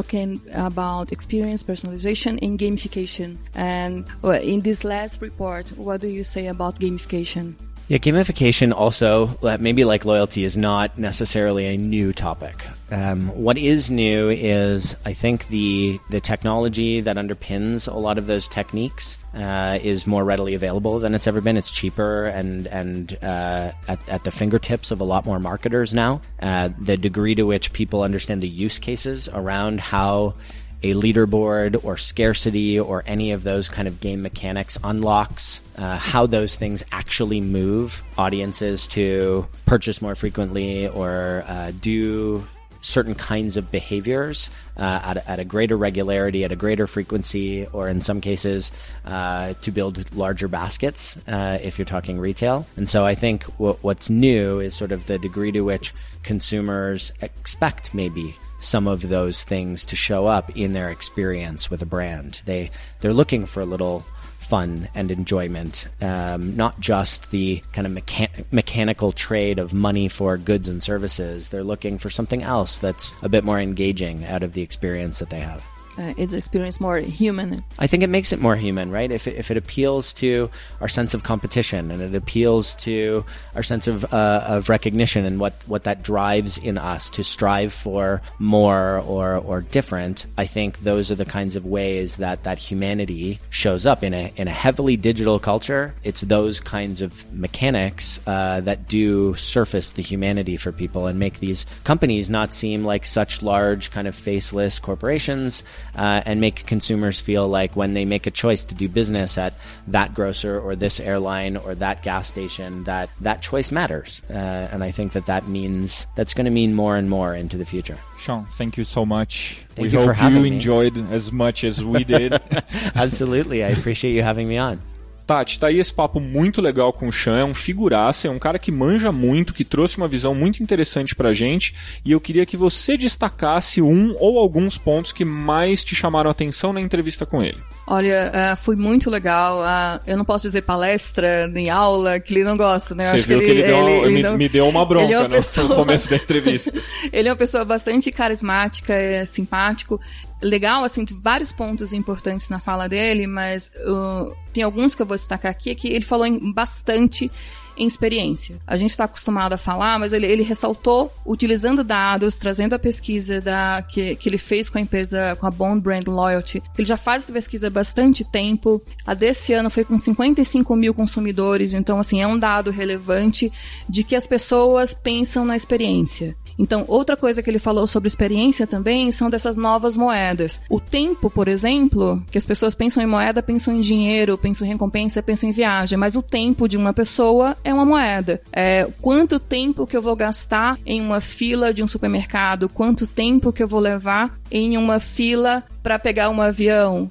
[0.53, 3.37] about experience personalization and gamification.
[3.55, 7.55] And in this last report, what do you say about gamification?
[7.89, 12.67] Yeah, gamification also, maybe like loyalty, is not necessarily a new topic.
[12.91, 18.27] Um, what is new is, I think, the the technology that underpins a lot of
[18.27, 21.57] those techniques uh, is more readily available than it's ever been.
[21.57, 26.21] It's cheaper and and uh, at, at the fingertips of a lot more marketers now.
[26.43, 30.35] Uh, the degree to which people understand the use cases around how
[30.83, 36.27] a leaderboard or scarcity or any of those kind of game mechanics unlocks uh, how
[36.27, 42.47] those things actually move audiences to purchase more frequently or uh, do
[42.87, 47.67] certain kinds of behaviors uh, at, a, at, a, greater regularity, at a greater frequency,
[47.67, 48.71] or in some cases
[49.05, 52.67] uh, to build larger baskets uh, if you're talking retail.
[52.77, 57.93] And so I think what's new is sort of the degree to which consumers expect
[57.93, 62.41] maybe some of those things to show up in their experience with a brand.
[62.45, 62.71] They
[63.01, 64.05] they're looking for a little
[64.39, 70.37] fun and enjoyment, um, not just the kind of mecha- mechanical trade of money for
[70.37, 71.49] goods and services.
[71.49, 75.31] They're looking for something else that's a bit more engaging out of the experience that
[75.31, 75.67] they have.
[75.99, 77.65] Uh, its experience more human?
[77.79, 79.11] I think it makes it more human, right?
[79.11, 83.25] If it, if it appeals to our sense of competition and it appeals to
[83.55, 87.73] our sense of uh, of recognition and what what that drives in us to strive
[87.73, 92.59] for more or or different, I think those are the kinds of ways that that
[92.59, 95.95] humanity shows up in a in a heavily digital culture.
[96.05, 101.39] It's those kinds of mechanics uh, that do surface the humanity for people and make
[101.41, 105.63] these companies not seem like such large kind of faceless corporations
[105.97, 109.55] uh, and make consumers feel like when they make a choice to do business at
[109.89, 114.85] that grocer or this airline or that gas station that that choice matters uh, and
[114.85, 117.99] I think that that means that's going to mean more and more into the future.
[118.19, 119.65] Sean, thank you so much.
[119.71, 122.33] Thank we you hope you enjoyed as much as we did.
[122.95, 123.65] Absolutely.
[123.65, 124.81] I appreciate you having me on.
[125.27, 128.39] Tati, tá aí esse papo muito legal com o Chan, é um figuraça, é um
[128.39, 131.75] cara que manja muito, que trouxe uma visão muito interessante pra gente,
[132.05, 136.31] e eu queria que você destacasse um ou alguns pontos que mais te chamaram a
[136.31, 137.59] atenção na entrevista com ele.
[137.89, 139.61] Olha, uh, foi muito legal.
[139.61, 143.09] Uh, eu não posso dizer palestra nem aula, que ele não gosta, né?
[143.09, 144.37] Você viu que, ele, ele, deu, ele, ele me, não...
[144.37, 145.69] me, deu uma bronca é uma pessoa...
[145.69, 146.73] no começo da entrevista.
[147.13, 150.01] ele é uma pessoa bastante carismática, é simpático
[150.43, 155.17] legal, assim, vários pontos importantes na fala dele, mas uh, tem alguns que eu vou
[155.17, 157.31] destacar aqui, é que ele falou em bastante
[157.77, 158.59] em experiência.
[158.67, 163.41] A gente está acostumado a falar, mas ele, ele ressaltou, utilizando dados, trazendo a pesquisa
[163.41, 166.89] da, que, que ele fez com a empresa, com a Bond Brand Loyalty, que ele
[166.89, 168.83] já faz essa pesquisa há bastante tempo.
[169.07, 173.53] A desse ano foi com 55 mil consumidores, então, assim, é um dado relevante
[173.89, 176.35] de que as pessoas pensam na experiência.
[176.59, 180.61] Então, outra coisa que ele falou sobre experiência também são dessas novas moedas.
[180.71, 184.71] O tempo, por exemplo, que as pessoas pensam em moeda, pensam em dinheiro, pensam em
[184.71, 188.41] recompensa, pensam em viagem, mas o tempo de uma pessoa é uma moeda.
[188.53, 192.69] É, quanto tempo que eu vou gastar em uma fila de um supermercado?
[192.69, 197.11] Quanto tempo que eu vou levar em uma fila para pegar um avião?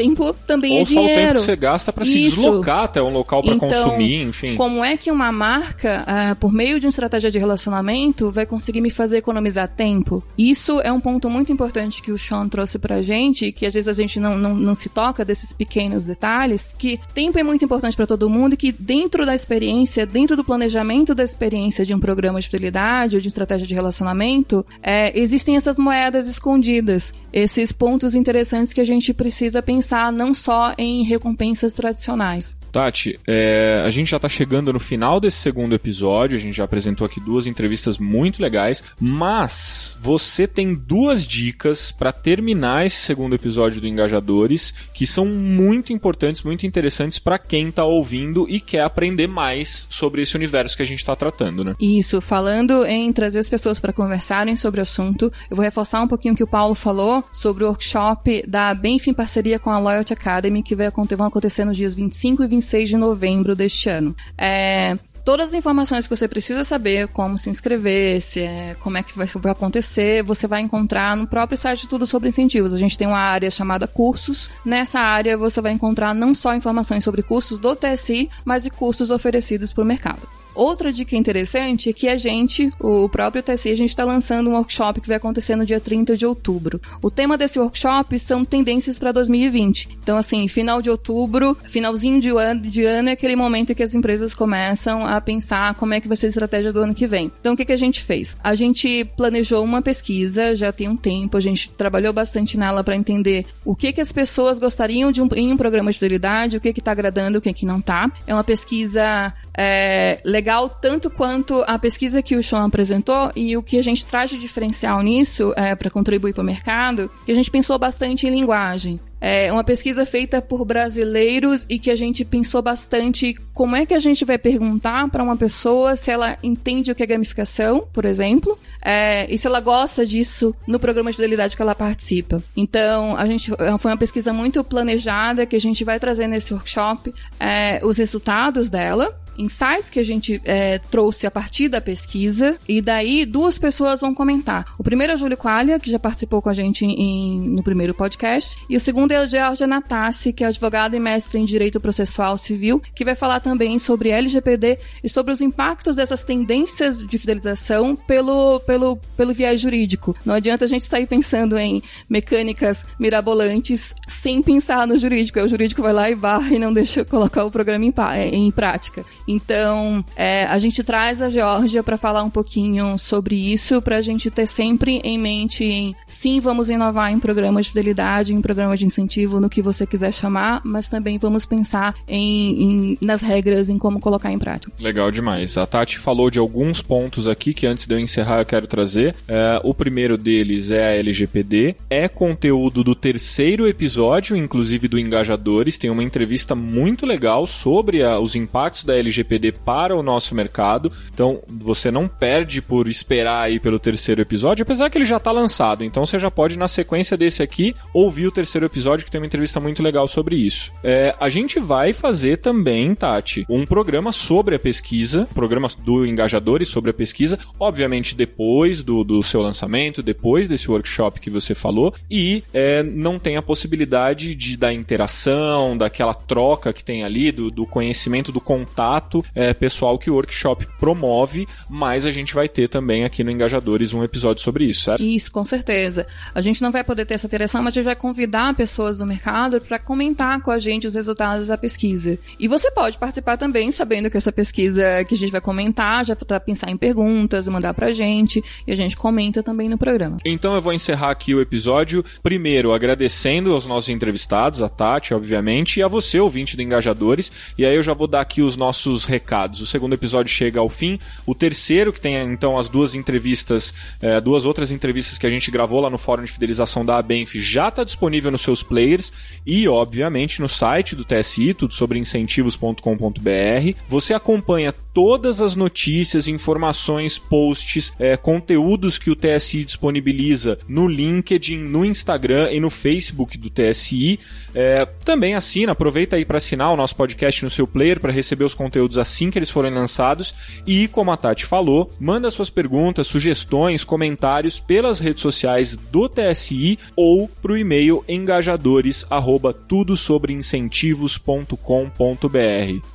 [0.00, 1.10] Tempo também Ou é dinheiro.
[1.10, 3.68] Ou só o tempo que você gasta para se deslocar até um local para então,
[3.68, 4.56] consumir, enfim.
[4.56, 8.80] Como é que uma marca, uh, por meio de uma estratégia de relacionamento, vai conseguir
[8.80, 10.22] me fazer economizar tempo?
[10.38, 13.88] Isso é um ponto muito importante que o Sean trouxe pra gente, que às vezes
[13.88, 17.96] a gente não, não, não se toca desses pequenos detalhes, que tempo é muito importante
[17.96, 22.00] para todo mundo e que dentro da experiência, dentro do planejamento da experiência de um
[22.00, 28.14] programa de fidelidade ou de estratégia de relacionamento, é, existem essas moedas escondidas, esses pontos
[28.14, 32.56] interessantes que a gente precisa pensar pensar não só em recompensas tradicionais.
[32.70, 36.62] Tati, é, a gente já está chegando no final desse segundo episódio, a gente já
[36.62, 43.34] apresentou aqui duas entrevistas muito legais, mas você tem duas dicas para terminar esse segundo
[43.34, 48.82] episódio do Engajadores que são muito importantes, muito interessantes para quem está ouvindo e quer
[48.82, 51.74] aprender mais sobre esse universo que a gente está tratando, né?
[51.80, 56.08] Isso, falando em trazer as pessoas para conversarem sobre o assunto, eu vou reforçar um
[56.08, 60.12] pouquinho o que o Paulo falou sobre o workshop da Benfim parceria com a Loyalty
[60.12, 64.14] Academy que vai acontecer nos dias 25 e 26 26 de novembro deste ano.
[64.38, 69.02] É, todas as informações que você precisa saber, como se inscrever, se é, como é
[69.02, 72.72] que vai, vai, acontecer, você vai encontrar no próprio site Tudo sobre Incentivos.
[72.72, 74.50] A gente tem uma área chamada Cursos.
[74.64, 79.10] Nessa área você vai encontrar não só informações sobre cursos do TSI, mas e cursos
[79.10, 80.39] oferecidos para o mercado.
[80.60, 84.52] Outra dica interessante é que a gente, o próprio TSI, a gente está lançando um
[84.52, 86.78] workshop que vai acontecer no dia 30 de outubro.
[87.00, 89.88] O tema desse workshop são tendências para 2020.
[90.02, 93.82] Então, assim, final de outubro, finalzinho de ano, de ano é aquele momento em que
[93.82, 97.06] as empresas começam a pensar como é que vai ser a estratégia do ano que
[97.06, 97.32] vem.
[97.40, 98.36] Então, o que, que a gente fez?
[98.44, 102.94] A gente planejou uma pesquisa, já tem um tempo, a gente trabalhou bastante nela para
[102.94, 106.60] entender o que, que as pessoas gostariam de um, em um programa de fidelidade, o
[106.60, 108.12] que está agradando, o que, que não está.
[108.26, 109.32] É uma pesquisa
[109.62, 114.06] é, legal tanto quanto a pesquisa que o Sean apresentou e o que a gente
[114.06, 118.26] traz de diferencial nisso é, para contribuir para o mercado, que a gente pensou bastante
[118.26, 118.98] em linguagem.
[119.20, 123.92] É uma pesquisa feita por brasileiros e que a gente pensou bastante como é que
[123.92, 128.06] a gente vai perguntar para uma pessoa se ela entende o que é gamificação, por
[128.06, 132.42] exemplo, é, e se ela gosta disso no programa de fidelidade que ela participa.
[132.56, 137.12] Então, a gente foi uma pesquisa muito planejada que a gente vai trazer nesse workshop
[137.38, 142.80] é, os resultados dela insights que a gente é, trouxe a partir da pesquisa, e
[142.80, 144.64] daí duas pessoas vão comentar.
[144.78, 147.94] O primeiro é o Júlio Qualia, que já participou com a gente em, no primeiro
[147.94, 151.80] podcast, e o segundo é a Georgia Natassi, que é advogada e mestre em Direito
[151.80, 157.18] Processual Civil, que vai falar também sobre LGPD e sobre os impactos dessas tendências de
[157.18, 160.16] fidelização pelo, pelo, pelo viés jurídico.
[160.24, 165.38] Não adianta a gente sair pensando em mecânicas mirabolantes sem pensar no jurídico.
[165.38, 167.92] É o jurídico vai lá e barra e não deixa colocar o programa em,
[168.32, 169.04] em prática.
[169.30, 174.02] Então, é, a gente traz a Geórgia para falar um pouquinho sobre isso, para a
[174.02, 178.80] gente ter sempre em mente em sim, vamos inovar em programas de fidelidade, em programas
[178.80, 183.70] de incentivo, no que você quiser chamar, mas também vamos pensar em, em nas regras,
[183.70, 184.72] em como colocar em prática.
[184.80, 185.56] Legal demais.
[185.56, 189.14] A Tati falou de alguns pontos aqui que antes de eu encerrar eu quero trazer.
[189.28, 195.78] É, o primeiro deles é a LGPD, é conteúdo do terceiro episódio, inclusive do Engajadores.
[195.78, 199.19] Tem uma entrevista muito legal sobre a, os impactos da LGPD
[199.52, 200.92] para o nosso mercado.
[201.12, 205.32] Então você não perde por esperar aí pelo terceiro episódio, apesar que ele já está
[205.32, 205.84] lançado.
[205.84, 209.26] Então você já pode, na sequência desse aqui, ouvir o terceiro episódio, que tem uma
[209.26, 210.72] entrevista muito legal sobre isso.
[210.82, 216.68] É, a gente vai fazer também, Tati, um programa sobre a pesquisa, programa do Engajadores
[216.68, 221.94] sobre a pesquisa, obviamente depois do, do seu lançamento, depois desse workshop que você falou,
[222.10, 227.50] e é, não tem a possibilidade de da interação, daquela troca que tem ali, do,
[227.50, 232.68] do conhecimento, do contato é, pessoal que o workshop promove, mas a gente vai ter
[232.68, 235.02] também aqui no Engajadores um episódio sobre isso, certo?
[235.02, 236.06] Isso, com certeza.
[236.34, 239.06] A gente não vai poder ter essa interação, mas a gente vai convidar pessoas do
[239.06, 242.18] mercado para comentar com a gente os resultados da pesquisa.
[242.38, 246.16] E você pode participar também, sabendo que essa pesquisa que a gente vai comentar, já
[246.16, 250.18] para pensar em perguntas, mandar pra gente, e a gente comenta também no programa.
[250.24, 255.80] Então eu vou encerrar aqui o episódio, primeiro agradecendo aos nossos entrevistados, a Tati, obviamente,
[255.80, 258.89] e a você, ouvinte do Engajadores, e aí eu já vou dar aqui os nossos
[259.04, 259.60] recados.
[259.60, 264.20] O segundo episódio chega ao fim, o terceiro, que tem então as duas entrevistas, é,
[264.20, 267.68] duas outras entrevistas que a gente gravou lá no Fórum de Fidelização da Abenf, já
[267.68, 269.12] está disponível nos seus players
[269.46, 273.78] e, obviamente, no site do TSI, tudo sobre incentivos.com.br.
[273.88, 281.58] Você acompanha todas as notícias, informações, posts, é, conteúdos que o TSI disponibiliza no LinkedIn,
[281.58, 284.18] no Instagram e no Facebook do TSI.
[284.54, 288.44] É, também assina, aproveita aí para assinar o nosso podcast no seu player para receber
[288.44, 290.34] os conteúdos assim que eles forem lançados.
[290.66, 296.78] E, como a Tati falou, manda suas perguntas, sugestões, comentários pelas redes sociais do TSI
[296.94, 299.06] ou para o e-mail engajadores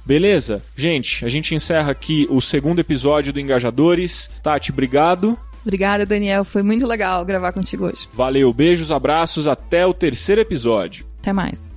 [0.06, 0.64] Beleza?
[0.76, 4.30] Gente, a gente encerra aqui o segundo episódio do Engajadores.
[4.42, 5.38] Tati, obrigado.
[5.62, 6.46] Obrigada, Daniel.
[6.46, 8.08] Foi muito legal gravar contigo hoje.
[8.14, 11.06] Valeu, beijos, abraços, até o terceiro episódio.
[11.20, 11.75] Até mais.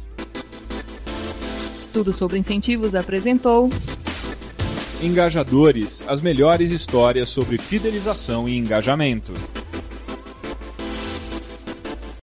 [1.98, 3.68] Tudo sobre incentivos apresentou.
[5.02, 9.32] Engajadores as melhores histórias sobre fidelização e engajamento.